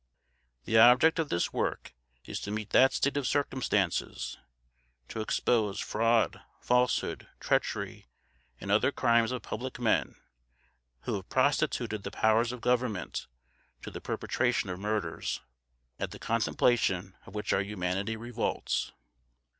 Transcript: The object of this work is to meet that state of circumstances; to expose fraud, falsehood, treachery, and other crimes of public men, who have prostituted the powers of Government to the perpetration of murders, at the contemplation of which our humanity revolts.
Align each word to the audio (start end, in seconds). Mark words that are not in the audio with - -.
The 0.65 0.79
object 0.79 1.19
of 1.19 1.29
this 1.29 1.53
work 1.53 1.93
is 2.25 2.39
to 2.39 2.49
meet 2.49 2.71
that 2.71 2.91
state 2.91 3.17
of 3.17 3.27
circumstances; 3.27 4.35
to 5.09 5.21
expose 5.21 5.79
fraud, 5.79 6.41
falsehood, 6.59 7.27
treachery, 7.39 8.07
and 8.59 8.71
other 8.71 8.91
crimes 8.91 9.31
of 9.31 9.43
public 9.43 9.77
men, 9.79 10.15
who 11.01 11.13
have 11.17 11.29
prostituted 11.29 12.01
the 12.01 12.09
powers 12.09 12.51
of 12.51 12.61
Government 12.61 13.27
to 13.83 13.91
the 13.91 14.01
perpetration 14.01 14.71
of 14.71 14.79
murders, 14.79 15.41
at 15.99 16.09
the 16.09 16.17
contemplation 16.17 17.15
of 17.27 17.35
which 17.35 17.53
our 17.53 17.61
humanity 17.61 18.15
revolts. 18.17 18.91